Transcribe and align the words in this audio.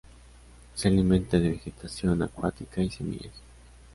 Se 0.73 0.87
alimenta 0.87 1.37
de 1.39 1.51
vegetación 1.51 2.23
acuática, 2.23 2.81
y 2.81 2.89
semillas. 2.89 3.33